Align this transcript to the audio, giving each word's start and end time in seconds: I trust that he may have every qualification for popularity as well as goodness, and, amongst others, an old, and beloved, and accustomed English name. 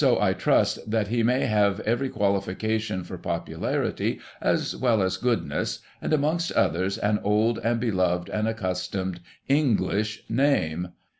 I 0.03 0.33
trust 0.33 0.89
that 0.89 1.09
he 1.09 1.21
may 1.21 1.41
have 1.45 1.79
every 1.81 2.09
qualification 2.09 3.03
for 3.03 3.19
popularity 3.19 4.19
as 4.41 4.75
well 4.75 5.03
as 5.03 5.17
goodness, 5.17 5.77
and, 6.01 6.11
amongst 6.11 6.51
others, 6.53 6.97
an 6.97 7.19
old, 7.23 7.59
and 7.59 7.79
beloved, 7.79 8.27
and 8.27 8.47
accustomed 8.47 9.19
English 9.47 10.23
name. 10.27 10.87